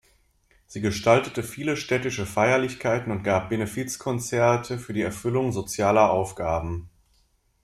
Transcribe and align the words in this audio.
Sie 0.65 0.81
gestaltete 0.81 1.43
viele 1.43 1.77
städtische 1.77 2.25
Feierlichkeiten 2.25 3.11
und 3.11 3.21
gab 3.21 3.49
Benefizkonzerte 3.49 4.79
für 4.79 4.93
die 4.93 5.03
Erfüllung 5.03 5.51
sozialer 5.51 6.09
Aufgaben. 6.09 6.89